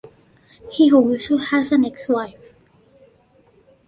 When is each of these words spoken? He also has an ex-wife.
He 0.71 0.91
also 0.91 1.37
has 1.37 1.71
an 1.71 1.85
ex-wife. 1.85 2.55